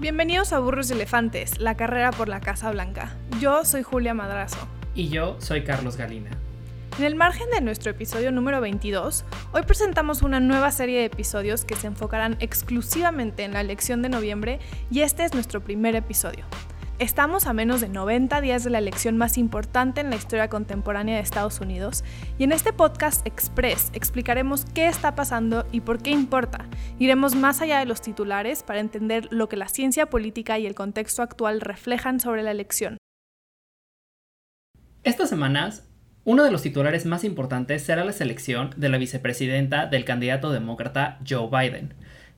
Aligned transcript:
Bienvenidos 0.00 0.52
a 0.52 0.58
Burros 0.58 0.90
y 0.90 0.94
Elefantes, 0.94 1.60
la 1.60 1.76
carrera 1.76 2.10
por 2.10 2.28
la 2.28 2.40
Casa 2.40 2.68
Blanca. 2.72 3.14
Yo 3.38 3.64
soy 3.64 3.84
Julia 3.84 4.12
Madrazo. 4.12 4.58
Y 4.92 5.08
yo 5.08 5.36
soy 5.40 5.62
Carlos 5.62 5.96
Galina. 5.96 6.30
En 6.98 7.04
el 7.04 7.14
margen 7.14 7.48
de 7.50 7.60
nuestro 7.60 7.92
episodio 7.92 8.32
número 8.32 8.60
22, 8.60 9.24
hoy 9.52 9.62
presentamos 9.62 10.22
una 10.22 10.40
nueva 10.40 10.72
serie 10.72 10.98
de 10.98 11.04
episodios 11.04 11.64
que 11.64 11.76
se 11.76 11.86
enfocarán 11.86 12.36
exclusivamente 12.40 13.44
en 13.44 13.52
la 13.52 13.60
elección 13.60 14.02
de 14.02 14.08
noviembre 14.08 14.58
y 14.90 15.02
este 15.02 15.24
es 15.24 15.32
nuestro 15.32 15.62
primer 15.62 15.94
episodio. 15.94 16.44
Estamos 17.00 17.48
a 17.48 17.52
menos 17.52 17.80
de 17.80 17.88
90 17.88 18.40
días 18.40 18.62
de 18.62 18.70
la 18.70 18.78
elección 18.78 19.16
más 19.16 19.36
importante 19.36 20.00
en 20.00 20.10
la 20.10 20.16
historia 20.16 20.48
contemporánea 20.48 21.16
de 21.16 21.22
Estados 21.22 21.58
Unidos 21.58 22.04
y 22.38 22.44
en 22.44 22.52
este 22.52 22.72
podcast 22.72 23.26
express 23.26 23.90
explicaremos 23.94 24.64
qué 24.74 24.86
está 24.86 25.16
pasando 25.16 25.66
y 25.72 25.80
por 25.80 26.00
qué 26.00 26.10
importa. 26.10 26.68
Iremos 27.00 27.34
más 27.34 27.60
allá 27.60 27.80
de 27.80 27.86
los 27.86 28.00
titulares 28.00 28.62
para 28.62 28.78
entender 28.78 29.26
lo 29.32 29.48
que 29.48 29.56
la 29.56 29.66
ciencia 29.66 30.06
política 30.06 30.56
y 30.60 30.66
el 30.66 30.76
contexto 30.76 31.22
actual 31.22 31.60
reflejan 31.60 32.20
sobre 32.20 32.44
la 32.44 32.52
elección. 32.52 32.96
Estas 35.02 35.28
semanas, 35.28 35.88
uno 36.22 36.44
de 36.44 36.52
los 36.52 36.62
titulares 36.62 37.06
más 37.06 37.24
importantes 37.24 37.82
será 37.82 38.04
la 38.04 38.12
selección 38.12 38.70
de 38.76 38.88
la 38.88 38.98
vicepresidenta 38.98 39.86
del 39.86 40.04
candidato 40.04 40.52
demócrata 40.52 41.18
Joe 41.28 41.48
Biden. 41.50 41.92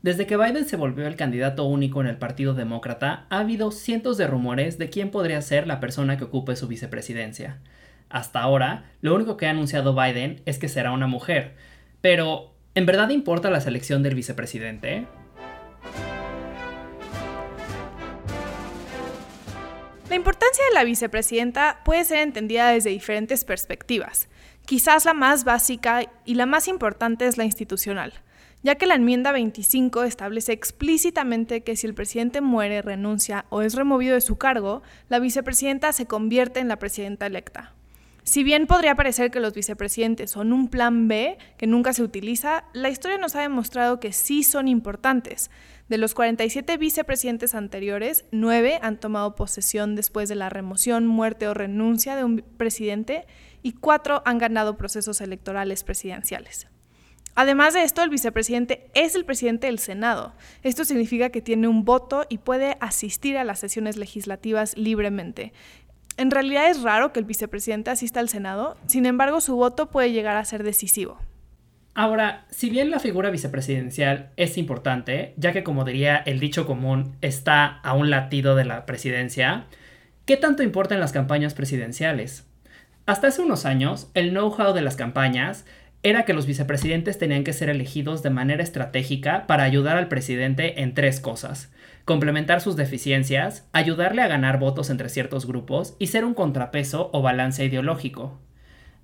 Desde 0.06 0.24
que 0.28 0.37
Biden 0.37 0.69
se 0.69 0.77
volvió 0.77 1.09
el 1.09 1.16
candidato 1.16 1.65
único 1.65 2.01
en 2.01 2.06
el 2.06 2.16
Partido 2.16 2.55
Demócrata, 2.55 3.27
ha 3.28 3.41
habido 3.41 3.73
cientos 3.73 4.16
de 4.16 4.28
rumores 4.28 4.78
de 4.78 4.88
quién 4.88 5.10
podría 5.10 5.42
ser 5.42 5.66
la 5.66 5.80
persona 5.80 6.16
que 6.16 6.23
ocupe 6.23 6.55
su 6.55 6.69
vicepresidencia. 6.69 7.59
Hasta 8.09 8.41
ahora, 8.41 8.84
lo 9.00 9.16
único 9.16 9.37
que 9.37 9.48
ha 9.48 9.50
anunciado 9.50 9.97
Biden 9.97 10.42
es 10.47 10.61
que 10.61 10.69
será 10.69 10.92
una 10.92 11.09
mujer. 11.09 11.56
Pero, 12.02 12.55
¿en 12.77 12.87
verdad 12.87 13.09
importa 13.09 13.50
la 13.50 13.61
selección 13.61 14.05
del 14.05 14.14
vicepresidente? 14.14 15.08
La 20.09 20.14
importancia 20.14 20.64
de 20.66 20.75
la 20.75 20.84
vicepresidenta 20.84 21.81
puede 21.84 22.05
ser 22.05 22.19
entendida 22.19 22.70
desde 22.70 22.91
diferentes 22.91 23.44
perspectivas. 23.44 24.28
Quizás 24.67 25.05
la 25.05 25.14
más 25.14 25.45
básica 25.45 26.03
y 26.25 26.34
la 26.34 26.45
más 26.45 26.69
importante 26.69 27.27
es 27.27 27.39
la 27.39 27.45
institucional 27.45 28.12
ya 28.67 28.75
que 28.75 28.86
la 28.86 28.97
enmienda 28.97 29.31
25 29.31 30.03
establece 30.03 30.53
explícitamente 30.53 31.62
que 31.62 31.77
si 31.77 31.86
el 31.86 31.95
presidente 31.95 32.41
muere, 32.41 32.83
renuncia 32.83 33.44
o 33.48 33.62
es 33.62 33.75
removido 33.75 34.14
de 34.14 34.20
su 34.20 34.39
cargo, 34.39 34.83
la 35.09 35.20
vicepresidenta 35.20 35.92
se 35.92 36.06
convierte 36.06 36.59
en 36.59 36.67
la 36.67 36.81
presidenta 36.81 37.27
electa. 37.27 37.75
Si 38.27 38.42
bien 38.42 38.66
podría 38.66 38.96
parecer 38.96 39.30
que 39.30 39.38
los 39.38 39.55
vicepresidentes 39.55 40.32
son 40.32 40.52
un 40.52 40.66
plan 40.69 41.06
B 41.06 41.38
que 41.56 41.69
nunca 41.69 41.92
se 41.92 42.02
utiliza, 42.02 42.64
la 42.72 42.91
historia 42.91 43.19
nos 43.19 43.36
ha 43.36 43.41
demostrado 43.41 44.00
que 44.00 44.12
sí 44.12 44.42
son 44.42 44.66
importantes. 44.66 45.48
De 45.88 45.96
los 45.96 46.12
47 46.12 46.77
vicepresidentes 46.77 47.54
anteriores, 47.54 48.24
9 48.32 48.80
han 48.82 48.98
tomado 48.98 49.36
posesión 49.36 49.94
después 49.94 50.28
de 50.28 50.34
la 50.34 50.48
remoción, 50.48 51.06
muerte 51.06 51.47
o 51.47 51.54
renuncia 51.54 52.16
de 52.16 52.24
un 52.24 52.42
presidente 52.56 53.27
y 53.62 53.74
4 53.74 54.22
han 54.27 54.38
ganado 54.38 54.77
procesos 54.77 55.20
electorales 55.20 55.84
presidenciales. 55.84 56.66
Además 57.38 57.74
de 57.74 57.82
esto, 57.82 58.02
el 58.02 58.08
vicepresidente 58.08 58.91
es 58.94 59.14
el 59.14 59.27
presidente 59.27 59.66
del 59.66 59.78
Senado. 59.78 60.32
Esto 60.62 60.86
significa 60.86 61.28
que 61.28 61.42
tiene 61.42 61.69
un 61.69 61.84
voto 61.84 62.24
y 62.30 62.38
puede 62.38 62.78
asistir 62.80 63.36
a 63.36 63.44
las 63.44 63.58
sesiones 63.58 63.98
legislativas 63.98 64.74
libremente. 64.78 65.52
En 66.17 66.31
realidad 66.31 66.70
es 66.70 66.83
raro 66.83 67.12
que 67.12 67.20
el 67.20 67.27
vicepresidente 67.27 67.91
asista 67.91 68.20
al 68.20 68.28
Senado, 68.28 68.77
sin 68.86 69.05
embargo 69.05 69.41
su 69.41 69.55
voto 69.56 69.91
puede 69.91 70.12
llegar 70.12 70.36
a 70.36 70.45
ser 70.45 70.62
decisivo. 70.62 71.19
Ahora, 71.95 72.47
si 72.50 72.69
bien 72.69 72.91
la 72.91 73.00
figura 73.00 73.31
vicepresidencial 73.31 74.31
es 74.37 74.59
importante, 74.59 75.34
ya 75.37 75.53
que 75.53 75.64
como 75.64 75.84
diría 75.84 76.17
el 76.17 76.41
dicho 76.41 76.67
común, 76.67 77.17
está 77.20 77.81
a 77.81 77.94
un 77.94 78.10
latido 78.10 78.54
de 78.54 78.65
la 78.65 78.87
presidencia, 78.87 79.65
¿qué 80.25 80.37
tanto 80.37 80.62
importa 80.62 80.94
en 80.94 81.00
las 81.00 81.12
campañas 81.12 81.54
presidenciales? 81.54 82.47
Hasta 83.06 83.28
hace 83.28 83.41
unos 83.41 83.65
años, 83.65 84.10
el 84.15 84.31
know-how 84.31 84.72
de 84.75 84.83
las 84.83 84.97
campañas 84.97 85.65
era 86.09 86.25
que 86.25 86.34
los 86.34 86.47
vicepresidentes 86.47 87.19
tenían 87.19 87.43
que 87.43 87.53
ser 87.53 87.69
elegidos 87.69 88.22
de 88.22 88.31
manera 88.31 88.62
estratégica 88.62 89.49
para 89.49 89.65
ayudar 89.65 89.97
al 89.97 90.06
presidente 90.06 90.81
en 90.83 90.94
tres 90.94 91.19
cosas. 91.19 91.72
Complementar 92.05 92.61
sus 92.61 92.77
deficiencias, 92.77 93.67
ayudarle 93.72 94.22
a 94.22 94.28
ganar 94.28 94.61
votos 94.61 94.89
entre 94.91 95.09
ciertos 95.09 95.47
grupos 95.49 95.97
y 95.99 96.06
ser 96.06 96.25
un 96.25 96.34
contrapeso 96.34 97.11
o 97.12 97.22
balance 97.22 97.65
ideológico. 97.65 98.39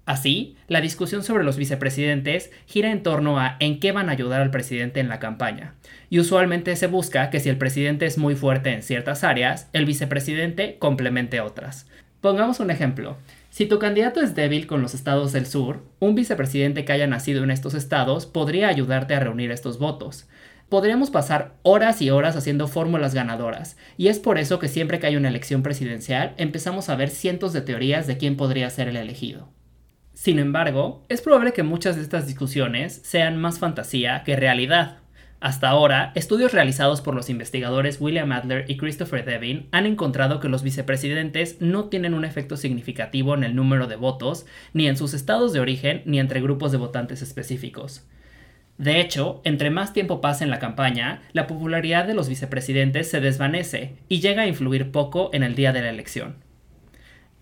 Así, 0.07 0.57
la 0.69 0.81
discusión 0.81 1.25
sobre 1.25 1.43
los 1.43 1.57
vicepresidentes 1.57 2.53
gira 2.67 2.93
en 2.93 3.03
torno 3.03 3.41
a 3.41 3.57
en 3.59 3.81
qué 3.81 3.91
van 3.91 4.09
a 4.09 4.13
ayudar 4.13 4.41
al 4.41 4.53
presidente 4.53 5.01
en 5.01 5.09
la 5.09 5.19
campaña. 5.19 5.75
Y 6.09 6.21
usualmente 6.21 6.77
se 6.77 6.87
busca 6.87 7.31
que 7.31 7.41
si 7.41 7.49
el 7.49 7.59
presidente 7.59 8.07
es 8.07 8.17
muy 8.17 8.37
fuerte 8.37 8.73
en 8.73 8.83
ciertas 8.85 9.25
áreas, 9.25 9.69
el 9.73 9.87
vicepresidente 9.87 10.77
complemente 10.79 11.41
otras. 11.41 11.89
Pongamos 12.21 12.61
un 12.61 12.71
ejemplo. 12.71 13.17
Si 13.53 13.67
tu 13.67 13.79
candidato 13.79 14.23
es 14.23 14.35
débil 14.35 14.67
con 14.67 14.81
los 14.81 14.95
estados 14.95 15.31
del 15.33 15.45
sur, 15.45 15.83
un 16.01 16.15
vicepresidente 16.15 16.87
que 16.87 16.93
haya 16.95 17.07
nacido 17.07 17.45
en 17.45 17.51
estos 17.51 17.75
estados 17.75 18.25
podría 18.25 18.69
ayudarte 18.69 19.15
a 19.15 19.21
reunir 19.21 19.51
estos 19.51 19.79
votos. 19.79 20.27
Podríamos 20.71 21.11
pasar 21.11 21.53
horas 21.61 22.01
y 22.01 22.09
horas 22.09 22.35
haciendo 22.35 22.67
fórmulas 22.67 23.13
ganadoras, 23.15 23.77
y 23.99 24.09
es 24.09 24.21
por 24.21 24.39
eso 24.39 24.59
que 24.59 24.69
siempre 24.69 24.99
que 24.99 25.07
hay 25.07 25.17
una 25.17 25.29
elección 25.29 25.63
presidencial 25.63 26.33
empezamos 26.39 26.89
a 26.89 26.97
ver 26.97 27.11
cientos 27.11 27.53
de 27.53 27.61
teorías 27.61 28.07
de 28.07 28.17
quién 28.17 28.39
podría 28.39 28.71
ser 28.71 28.89
el 28.89 28.97
elegido. 28.97 29.51
Sin 30.15 30.39
embargo, 30.39 31.05
es 31.11 31.21
probable 31.21 31.53
que 31.53 31.63
muchas 31.63 31.97
de 31.97 32.03
estas 32.03 32.27
discusiones 32.27 33.03
sean 33.05 33.37
más 33.37 33.59
fantasía 33.59 34.23
que 34.25 34.35
realidad, 34.35 35.02
hasta 35.43 35.69
ahora, 35.69 36.13
estudios 36.15 36.53
realizados 36.53 37.01
por 37.01 37.17
los 37.17 37.29
investigadores 37.29 38.01
William 38.01 38.31
Adler 38.31 38.65
y 38.69 38.77
Christopher 38.77 39.25
Devin 39.25 39.67
han 39.73 39.87
encontrado 39.87 40.39
que 40.39 40.49
los 40.49 40.63
vicepresidentes 40.63 41.61
no 41.61 41.87
tienen 41.87 42.15
un 42.15 42.25
efecto 42.25 42.57
significativo 42.57 43.35
en 43.35 43.43
el 43.43 43.57
número 43.57 43.89
de 43.89 43.97
votos, 43.97 44.47
ni 44.73 44.87
en 44.87 44.97
sus 44.97 45.15
estados 45.15 45.53
de 45.53 45.59
origen, 45.59 46.03
ni 46.05 46.21
entre 46.21 46.41
grupos 46.41 46.71
de 46.71 46.79
votantes 46.79 47.23
específicos. 47.23 48.07
De 48.79 49.01
hecho, 49.01 49.41
entre 49.43 49.71
más 49.71 49.93
tiempo 49.93 50.21
pasa 50.21 50.45
en 50.45 50.51
la 50.51 50.61
campaña, 50.61 51.23
la 51.33 51.49
popularidad 51.49 52.07
de 52.07 52.15
los 52.15 52.29
vicepresidentes 52.29 53.11
se 53.11 53.21
desvanece 53.21 53.97
y 54.09 54.21
llega 54.21 54.43
a 54.43 54.47
influir 54.47 54.93
poco 54.93 55.31
en 55.33 55.43
el 55.43 55.57
día 55.57 55.73
de 55.73 55.83
la 55.83 55.91
elección. 55.91 56.37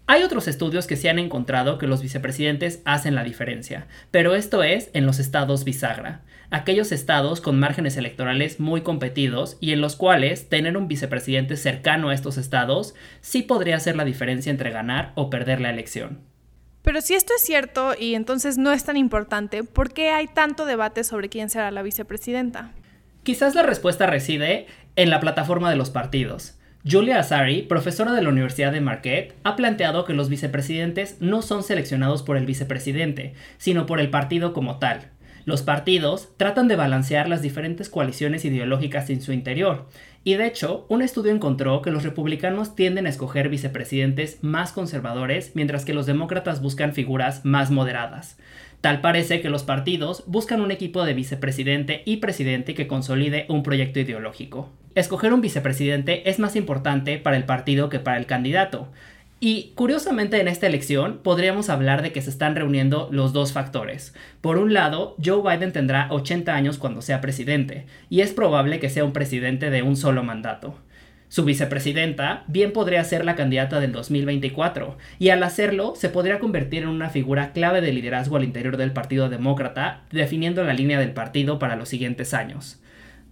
Hay 0.06 0.22
otros 0.22 0.49
estudios 0.49 0.87
que 0.87 0.97
se 0.97 1.11
han 1.11 1.19
encontrado 1.19 1.77
que 1.77 1.87
los 1.87 2.00
vicepresidentes 2.00 2.81
hacen 2.87 3.15
la 3.15 3.25
diferencia, 3.25 3.88
pero 4.11 4.34
esto 4.34 4.62
es 4.62 4.91
en 4.94 5.05
los 5.05 5.19
estados 5.19 5.65
bisagra, 5.65 6.22
aquellos 6.50 6.93
estados 6.93 7.41
con 7.41 7.59
márgenes 7.59 7.97
electorales 7.97 8.61
muy 8.61 8.83
competidos 8.83 9.56
y 9.61 9.72
en 9.72 9.81
los 9.81 9.97
cuales 9.97 10.49
tener 10.49 10.77
un 10.77 10.88
vicepresidente 10.88 11.56
cercano 11.56 12.09
a 12.09 12.15
estos 12.15 12.37
estados 12.37 12.94
sí 13.21 13.43
podría 13.43 13.77
hacer 13.77 13.97
la 13.97 14.05
diferencia 14.05 14.50
entre 14.50 14.71
ganar 14.71 15.12
o 15.15 15.31
perder 15.31 15.61
la 15.61 15.71
elección. 15.71 16.21
Pero 16.83 17.00
si 17.03 17.15
esto 17.15 17.34
es 17.37 17.43
cierto 17.43 17.94
y 17.99 18.15
entonces 18.15 18.56
no 18.56 18.72
es 18.72 18.84
tan 18.84 18.97
importante, 18.97 19.65
¿por 19.65 19.93
qué 19.93 20.11
hay 20.11 20.27
tanto 20.27 20.65
debate 20.65 21.05
sobre 21.05 21.28
quién 21.28 21.50
será 21.50 21.71
la 21.71 21.83
vicepresidenta? 21.83 22.72
Quizás 23.22 23.55
la 23.55 23.62
respuesta 23.62 24.06
reside 24.06 24.67
en 24.97 25.11
la 25.11 25.21
plataforma 25.21 25.71
de 25.71 25.77
los 25.77 25.91
partidos. 25.91 26.56
Julia 26.91 27.19
Azari, 27.19 27.61
profesora 27.61 28.12
de 28.12 28.22
la 28.22 28.31
Universidad 28.31 28.72
de 28.72 28.81
Marquette, 28.81 29.34
ha 29.44 29.55
planteado 29.55 30.06
que 30.06 30.15
los 30.15 30.31
vicepresidentes 30.31 31.19
no 31.21 31.43
son 31.43 31.62
seleccionados 31.62 32.22
por 32.22 32.38
el 32.38 32.47
vicepresidente, 32.47 33.34
sino 33.59 33.84
por 33.84 34.00
el 34.00 34.09
partido 34.09 34.55
como 34.55 34.78
tal. 34.78 35.09
Los 35.44 35.62
partidos 35.62 36.28
tratan 36.36 36.68
de 36.68 36.76
balancear 36.76 37.28
las 37.28 37.42
diferentes 37.42 37.88
coaliciones 37.88 38.44
ideológicas 38.44 39.10
en 39.10 39.22
su 39.22 39.32
interior, 39.32 39.86
y 40.22 40.34
de 40.34 40.46
hecho, 40.46 40.84
un 40.88 41.00
estudio 41.00 41.32
encontró 41.32 41.80
que 41.80 41.90
los 41.90 42.02
republicanos 42.02 42.74
tienden 42.76 43.06
a 43.06 43.08
escoger 43.08 43.48
vicepresidentes 43.48 44.38
más 44.42 44.72
conservadores, 44.72 45.52
mientras 45.54 45.84
que 45.84 45.94
los 45.94 46.06
demócratas 46.06 46.60
buscan 46.60 46.92
figuras 46.92 47.44
más 47.44 47.70
moderadas. 47.70 48.36
Tal 48.82 49.00
parece 49.00 49.40
que 49.40 49.50
los 49.50 49.62
partidos 49.62 50.25
buscan 50.26 50.60
un 50.60 50.70
equipo 50.70 51.04
de 51.04 51.14
vicepresidente 51.14 52.02
y 52.04 52.16
presidente 52.16 52.75
que 52.75 52.86
consolide 52.86 53.46
un 53.48 53.62
proyecto 53.62 54.00
ideológico. 54.00 54.70
Escoger 54.94 55.32
un 55.32 55.40
vicepresidente 55.40 56.28
es 56.28 56.38
más 56.38 56.56
importante 56.56 57.19
para 57.19 57.36
el 57.36 57.44
partido 57.44 57.88
que 57.88 58.00
para 58.00 58.16
el 58.16 58.26
candidato. 58.26 58.88
Y 59.42 59.72
curiosamente 59.75 60.38
en 60.38 60.48
esta 60.48 60.66
elección 60.66 61.20
podríamos 61.22 61.70
hablar 61.70 62.02
de 62.02 62.12
que 62.12 62.20
se 62.20 62.28
están 62.28 62.54
reuniendo 62.54 63.08
los 63.10 63.32
dos 63.32 63.54
factores. 63.54 64.14
Por 64.42 64.58
un 64.58 64.75
lado, 64.75 65.16
Joe 65.25 65.40
Biden 65.42 65.72
tendrá 65.72 66.08
80 66.10 66.54
años 66.54 66.76
cuando 66.76 67.00
sea 67.00 67.22
presidente, 67.22 67.87
y 68.10 68.20
es 68.20 68.34
probable 68.34 68.81
que 68.81 68.90
sea 68.90 69.02
un 69.02 69.14
presidente 69.14 69.70
de 69.70 69.82
un 69.82 69.96
solo 69.96 70.22
mandato. 70.22 70.78
Su 71.28 71.46
vicepresidenta 71.46 72.44
bien 72.48 72.72
podría 72.72 73.02
ser 73.02 73.25
la 73.25 73.34
candidata 73.34 73.81
del 73.81 73.92
2024, 73.92 74.98
y 75.19 75.31
al 75.31 75.43
hacerlo 75.43 75.94
se 75.96 76.10
podría 76.10 76.38
convertir 76.38 76.82
en 76.82 76.90
una 76.90 77.08
figura 77.08 77.52
clave 77.52 77.81
de 77.81 77.94
liderazgo 77.94 78.36
al 78.36 78.44
interior 78.44 78.76
del 78.76 78.93
Partido 78.93 79.31
Demócrata, 79.31 80.02
definiendo 80.10 80.64
la 80.64 80.75
línea 80.75 80.98
del 80.98 81.12
partido 81.12 81.58
para 81.58 81.76
los 81.76 81.88
siguientes 81.88 82.34
años. 82.34 82.82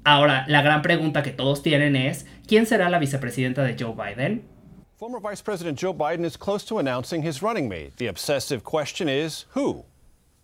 Ahora, 0.04 0.46
la 0.48 0.62
gran 0.62 0.80
pregunta 0.80 1.22
que 1.22 1.32
todos 1.32 1.62
tienen 1.62 1.96
es, 1.96 2.26
¿quién 2.46 2.64
será 2.64 2.88
la 2.88 2.98
vicepresidenta 2.98 3.62
de 3.62 3.76
Joe 3.78 3.92
Biden? 3.94 4.44
Former 4.98 5.20
Vice 5.20 5.40
President 5.42 5.78
Joe 5.78 5.94
Biden 5.94 6.24
is 6.24 6.36
close 6.36 6.64
to 6.64 6.80
announcing 6.80 7.22
his 7.22 7.40
running 7.40 7.68
mate. 7.68 7.96
The 7.98 8.08
obsessive 8.08 8.64
question 8.64 9.08
is 9.08 9.44
who? 9.50 9.84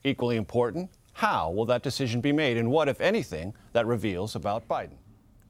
Equally 0.05 0.37
important, 0.37 0.91
how 1.15 1.51
will 1.51 1.67
that 1.67 1.83
decision 1.83 2.21
be 2.21 2.31
made 2.31 2.57
and 2.57 2.71
what, 2.71 2.89
if 2.89 3.01
anything, 3.01 3.53
that 3.73 3.85
reveals 3.85 4.37
about 4.37 4.69
Biden? 4.69 4.97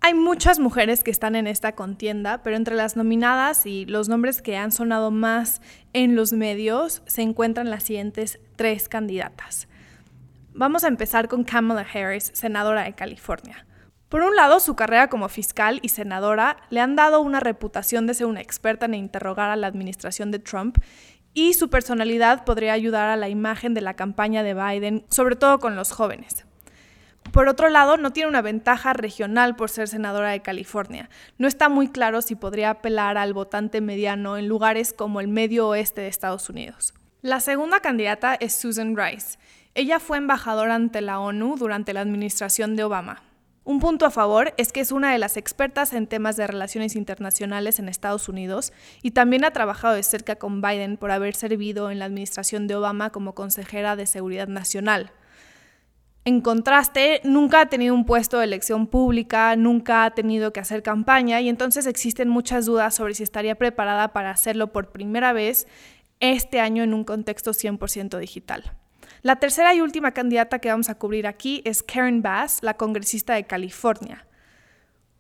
Hay 0.01 0.15
muchas 0.15 0.59
mujeres 0.59 1.05
que 1.05 1.13
están 1.13 1.37
en 1.37 1.47
esta 1.47 1.73
contienda, 1.73 2.41
pero 2.43 2.57
entre 2.57 2.77
las 2.77 2.97
nominadas 2.97 3.67
y 3.67 3.85
los 3.85 4.09
nombres 4.09 4.41
que 4.41 4.57
han 4.57 4.73
sonado 4.73 5.11
más 5.11 5.61
en 5.93 6.17
los 6.17 6.33
medios 6.33 7.03
se 7.05 7.21
encuentran 7.21 7.69
las 7.69 7.83
siguientes 7.83 8.39
tres 8.57 8.89
candidatas. 8.89 9.69
Vamos 10.55 10.83
a 10.83 10.89
empezar 10.89 11.29
con 11.29 11.45
Kamala 11.45 11.85
Harris, 11.93 12.31
senadora 12.33 12.85
de 12.85 12.95
California. 12.95 13.67
Por 14.15 14.23
un 14.23 14.37
lado, 14.37 14.61
su 14.61 14.77
carrera 14.77 15.09
como 15.09 15.29
fiscal 15.29 15.81
y 15.83 15.89
senadora 15.89 16.59
le 16.71 16.79
han 16.79 16.95
dado 16.95 17.21
una 17.21 17.41
reputación 17.41 18.07
de 18.07 18.15
ser 18.15 18.29
una 18.29 18.41
experta 18.41 18.87
en 18.87 18.95
interrogar 18.95 19.51
a 19.51 19.57
la 19.57 19.67
administración 19.67 20.31
de 20.31 20.39
Trump 20.39 20.79
y 21.33 21.55
su 21.55 21.69
personalidad 21.69 22.45
podría 22.45 22.75
ayudar 22.75 23.09
a 23.09 23.17
la 23.17 23.29
imagen 23.29 23.75
de 23.75 23.81
la 23.81 23.95
campaña 23.95 24.45
de 24.45 24.55
Biden, 24.55 25.05
sobre 25.11 25.35
todo 25.35 25.59
con 25.59 25.75
los 25.75 25.91
jóvenes. 25.91 26.47
Por 27.33 27.49
otro 27.49 27.71
lado, 27.71 27.97
no 27.97 28.13
tiene 28.13 28.29
una 28.29 28.41
ventaja 28.41 28.93
regional 28.93 29.57
por 29.57 29.69
ser 29.69 29.89
senadora 29.89 30.31
de 30.31 30.43
California. 30.43 31.11
No 31.37 31.49
está 31.49 31.69
muy 31.69 31.89
claro 31.89 32.23
si 32.23 32.37
podría 32.37 32.71
apelar 32.71 33.19
al 33.19 33.35
votante 33.35 33.81
mediano 33.81 34.37
en 34.37 34.47
lugares 34.47 34.93
como 34.93 35.21
el 35.21 35.27
medio 35.27 35.67
oeste 35.67 36.03
de 36.03 36.07
Estados 36.07 36.49
Unidos. 36.49 36.95
La 37.21 37.41
segunda 37.41 37.81
candidata 37.81 38.37
es 38.37 38.55
Susan 38.55 38.97
Rice. 38.97 39.39
Ella 39.75 39.99
fue 39.99 40.19
embajadora 40.19 40.77
ante 40.77 41.01
la 41.01 41.19
ONU 41.19 41.57
durante 41.57 41.93
la 41.93 42.03
administración 42.03 42.77
de 42.77 42.85
Obama. 42.85 43.25
Un 43.65 43.81
punto 43.81 44.05
a 44.05 44.11
favor 44.11 44.53
es 44.59 44.73
que 44.73 44.81
es 44.81 44.93
una 44.93 45.11
de 45.11 45.19
las 45.19 45.39
expertas 45.39 45.95
en 45.95 46.07
temas 46.07 46.37
de 46.37 46.47
relaciones 46.47 46.95
internacionales 46.97 47.79
en 47.79 47.89
Estados 47.89 48.29
Unidos 48.29 48.75
y 49.03 49.13
también 49.13 49.43
ha 49.43 49.53
trabajado 49.53 49.95
de 49.95 50.03
cerca 50.03 50.37
con 50.37 50.61
Biden 50.61 50.99
por 50.99 51.11
haber 51.11 51.35
servido 51.35 51.91
en 51.91 51.99
la 51.99 52.05
administración 52.05 52.67
de 52.67 52.77
Obama 52.77 53.09
como 53.09 53.35
consejera 53.35 53.97
de 53.97 54.05
Seguridad 54.05 54.49
Nacional. 54.49 55.13
En 56.27 56.43
contraste, 56.43 57.23
nunca 57.25 57.63
ha 57.63 57.67
tenido 57.67 57.95
un 57.95 58.05
puesto 58.05 58.39
de 58.39 58.45
elección 58.45 58.87
pública, 58.87 59.57
nunca 59.57 60.05
ha 60.05 60.11
tenido 60.11 60.53
que 60.53 60.61
hacer 60.61 60.83
campaña 60.83 61.41
y 61.41 61.49
entonces 61.49 61.87
existen 61.87 62.29
muchas 62.29 62.67
dudas 62.67 62.95
sobre 62.95 63.15
si 63.15 63.23
estaría 63.23 63.55
preparada 63.55 64.13
para 64.13 64.31
hacerlo 64.31 64.73
por 64.73 64.93
primera 64.93 65.33
vez 65.33 65.67
este 66.21 66.61
año 66.61 66.83
en 66.83 66.93
un 66.93 67.05
contexto 67.05 67.53
100% 67.53 68.19
digital. 68.19 68.75
La 69.23 69.37
tercera 69.37 69.75
y 69.75 69.81
última 69.81 70.13
candidata 70.13 70.59
que 70.59 70.71
vamos 70.71 70.89
a 70.89 70.97
cubrir 70.97 71.27
aquí 71.27 71.63
es 71.65 71.83
Karen 71.83 72.23
Bass, 72.23 72.59
la 72.63 72.75
congresista 72.75 73.35
de 73.35 73.45
California. 73.45 74.27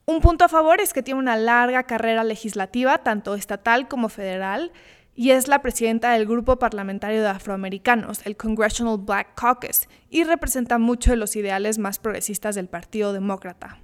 Un 0.07 0.21
punto 0.21 0.45
a 0.45 0.49
favor 0.49 0.81
es 0.81 0.93
que 0.93 1.03
tiene 1.03 1.21
una 1.21 1.37
larga 1.37 1.85
carrera 1.85 2.25
legislativa, 2.25 2.99
tanto 2.99 3.35
estatal 3.35 3.89
como 3.89 4.09
federal, 4.09 4.73
y 5.15 5.31
es 5.31 5.49
la 5.49 5.63
presidenta 5.63 6.13
del 6.13 6.27
Grupo 6.27 6.59
Parlamentario 6.59 7.23
de 7.23 7.29
Afroamericanos, 7.29 8.27
el 8.27 8.37
Congressional 8.37 8.99
Black 8.99 9.35
Caucus, 9.35 9.89
y 10.11 10.25
representa 10.25 10.79
mucho 10.79 11.11
de 11.11 11.17
los 11.17 11.37
ideales 11.37 11.79
más 11.79 11.99
progresistas 11.99 12.55
del 12.55 12.69
Partido 12.69 13.13
Demócrata. 13.13 13.79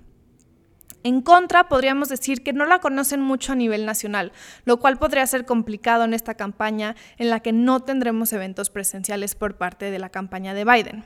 En 1.03 1.23
contra, 1.23 1.69
podríamos 1.69 2.11
decir 2.11 2.43
que 2.43 2.53
no 2.53 2.67
la 2.67 2.81
conocen 2.81 3.23
mucho 3.23 3.53
a 3.53 3.57
nivel 3.57 3.87
nacional, 3.87 4.33
lo 4.65 4.79
cual 4.79 4.99
podría 4.99 5.27
ser 5.27 5.47
complicado 5.47 6.05
en 6.05 6.13
esta 6.13 6.35
campaña 6.35 6.95
en 7.17 7.31
la 7.31 7.41
que 7.41 7.53
no 7.53 7.81
tendremos 7.81 8.33
eventos 8.35 8.69
presenciales 8.69 9.35
por 9.35 9.57
parte 9.57 9.91
de 9.91 9.99
la 9.99 10.11
campaña 10.11 10.53
de 10.53 10.65
Biden. 10.65 11.05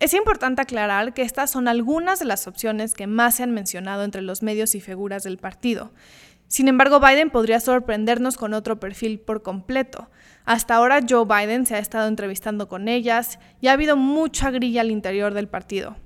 Es 0.00 0.14
importante 0.14 0.62
aclarar 0.62 1.14
que 1.14 1.22
estas 1.22 1.52
son 1.52 1.68
algunas 1.68 2.18
de 2.18 2.24
las 2.24 2.48
opciones 2.48 2.94
que 2.94 3.06
más 3.06 3.36
se 3.36 3.44
han 3.44 3.52
mencionado 3.52 4.02
entre 4.02 4.22
los 4.22 4.42
medios 4.42 4.74
y 4.74 4.80
figuras 4.80 5.22
del 5.22 5.38
partido. 5.38 5.92
Sin 6.48 6.66
embargo, 6.66 7.00
Biden 7.00 7.30
podría 7.30 7.60
sorprendernos 7.60 8.36
con 8.36 8.52
otro 8.52 8.80
perfil 8.80 9.20
por 9.20 9.42
completo. 9.42 10.10
Hasta 10.44 10.74
ahora 10.74 11.00
Joe 11.08 11.24
Biden 11.24 11.66
se 11.66 11.76
ha 11.76 11.78
estado 11.78 12.08
entrevistando 12.08 12.68
con 12.68 12.88
ellas 12.88 13.38
y 13.60 13.68
ha 13.68 13.72
habido 13.72 13.96
mucha 13.96 14.50
grilla 14.50 14.80
al 14.80 14.90
interior 14.90 15.32
del 15.34 15.48
partido. 15.48 15.96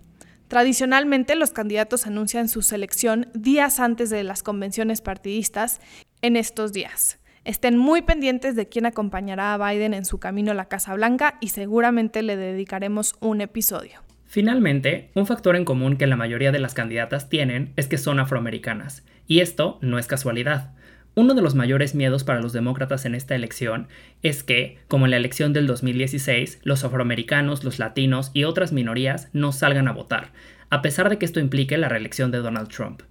Tradicionalmente 0.48 1.36
los 1.36 1.50
candidatos 1.50 2.06
anuncian 2.06 2.48
su 2.48 2.62
selección 2.62 3.28
días 3.34 3.80
antes 3.80 4.08
de 4.08 4.24
las 4.24 4.42
convenciones 4.42 5.02
partidistas 5.02 5.78
en 6.22 6.36
estos 6.36 6.72
días. 6.72 7.18
Estén 7.44 7.76
muy 7.76 8.00
pendientes 8.00 8.56
de 8.56 8.66
quién 8.66 8.86
acompañará 8.86 9.52
a 9.52 9.70
Biden 9.70 9.92
en 9.92 10.06
su 10.06 10.18
camino 10.18 10.52
a 10.52 10.54
la 10.54 10.64
Casa 10.64 10.94
Blanca 10.94 11.36
y 11.42 11.48
seguramente 11.48 12.22
le 12.22 12.36
dedicaremos 12.36 13.14
un 13.20 13.42
episodio. 13.42 14.00
Finalmente, 14.24 15.10
un 15.14 15.26
factor 15.26 15.54
en 15.54 15.66
común 15.66 15.96
que 15.96 16.06
la 16.06 16.16
mayoría 16.16 16.50
de 16.50 16.58
las 16.58 16.74
candidatas 16.74 17.28
tienen 17.28 17.72
es 17.76 17.86
que 17.86 17.98
son 17.98 18.18
afroamericanas, 18.18 19.04
y 19.26 19.40
esto 19.40 19.78
no 19.80 19.98
es 19.98 20.06
casualidad. 20.06 20.72
Uno 21.18 21.34
de 21.34 21.42
los 21.42 21.56
mayores 21.56 21.96
miedos 21.96 22.22
para 22.22 22.40
los 22.40 22.52
demócratas 22.52 23.04
en 23.04 23.16
esta 23.16 23.34
elección 23.34 23.88
es 24.22 24.44
que, 24.44 24.78
como 24.86 25.04
en 25.04 25.10
la 25.10 25.16
elección 25.16 25.52
del 25.52 25.66
2016, 25.66 26.60
los 26.62 26.84
afroamericanos, 26.84 27.64
los 27.64 27.80
latinos 27.80 28.30
y 28.34 28.44
otras 28.44 28.70
minorías 28.70 29.28
no 29.32 29.50
salgan 29.50 29.88
a 29.88 29.92
votar, 29.92 30.30
a 30.70 30.80
pesar 30.80 31.10
de 31.10 31.18
que 31.18 31.24
esto 31.24 31.40
implique 31.40 31.76
la 31.76 31.88
reelección 31.88 32.30
de 32.30 32.38
Donald 32.38 32.68
Trump. 32.68 33.02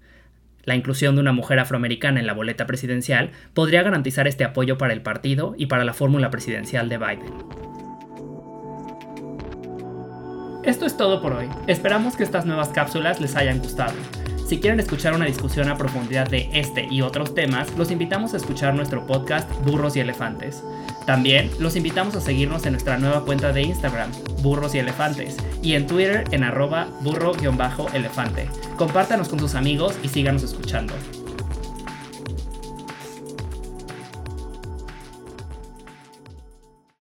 La 0.63 0.77
inclusión 0.77 1.15
de 1.15 1.21
una 1.21 1.33
mujer 1.33 1.59
afroamericana 1.59 2.21
en 2.21 2.27
la 2.27 2.33
boleta 2.33 2.65
presidencial 2.65 3.31
podría 3.53 3.83
garantizar 3.83 4.25
este 4.25 4.45
apoyo 4.45 4.77
para 4.77 4.93
el 4.93 5.01
partido 5.01 5.53
y 5.57 5.65
para 5.65 5.83
la 5.83 5.93
fórmula 5.93 6.29
presidencial 6.29 6.87
de 6.87 6.97
Biden. 6.99 7.33
Esto 10.63 10.85
es 10.85 10.95
todo 10.95 11.21
por 11.21 11.33
hoy. 11.33 11.49
Esperamos 11.67 12.15
que 12.15 12.23
estas 12.23 12.45
nuevas 12.45 12.69
cápsulas 12.69 13.19
les 13.19 13.35
hayan 13.35 13.59
gustado. 13.59 13.95
Si 14.47 14.59
quieren 14.59 14.79
escuchar 14.79 15.13
una 15.13 15.25
discusión 15.25 15.67
a 15.67 15.77
profundidad 15.77 16.29
de 16.29 16.49
este 16.53 16.87
y 16.89 17.01
otros 17.01 17.35
temas, 17.35 17.67
los 17.77 17.91
invitamos 17.91 18.33
a 18.33 18.37
escuchar 18.37 18.73
nuestro 18.73 19.05
podcast 19.05 19.51
Burros 19.65 19.97
y 19.97 19.99
Elefantes. 19.99 20.63
También 21.05 21.51
los 21.59 21.75
invitamos 21.75 22.15
a 22.15 22.21
seguirnos 22.21 22.65
en 22.65 22.71
nuestra 22.71 22.97
nueva 22.97 23.25
cuenta 23.25 23.51
de 23.51 23.63
Instagram, 23.63 24.09
Burros 24.41 24.73
y 24.73 24.79
Elefantes, 24.79 25.35
y 25.61 25.73
en 25.73 25.85
Twitter 25.85 26.23
en 26.31 26.45
arroba 26.45 26.87
burro-elefante. 27.01 28.47
Compártanos 28.77 29.27
con 29.27 29.39
sus 29.39 29.53
amigos 29.53 29.95
y 30.01 30.07
síganos 30.07 30.43
escuchando. 30.43 30.93